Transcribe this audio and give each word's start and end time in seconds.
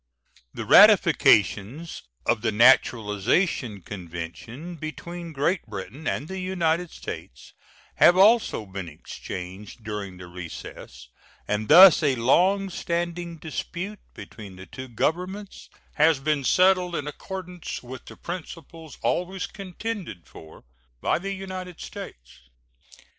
The 0.51 0.65
ratifications 0.65 2.01
of 2.25 2.41
the 2.41 2.51
naturalization 2.51 3.81
convention 3.83 4.73
between 4.77 5.31
Great 5.31 5.63
Britain 5.67 6.07
and 6.07 6.27
the 6.27 6.39
United 6.39 6.89
States 6.89 7.53
have 7.97 8.17
also 8.17 8.65
been 8.65 8.89
exchanged 8.89 9.83
during 9.83 10.17
the 10.17 10.25
recess, 10.25 11.09
and 11.47 11.67
thus 11.67 12.01
a 12.01 12.15
long 12.15 12.71
standing 12.71 13.37
dispute 13.37 13.99
between 14.15 14.55
the 14.55 14.65
two 14.65 14.87
Governments 14.87 15.69
has 15.93 16.19
been 16.19 16.43
settled 16.43 16.95
in 16.95 17.05
accordance 17.05 17.83
with 17.83 18.05
the 18.05 18.17
principles 18.17 18.97
always 19.03 19.45
contended 19.45 20.25
for 20.25 20.63
by 20.99 21.19
the 21.19 21.31
United 21.31 21.79
States. 21.79 22.39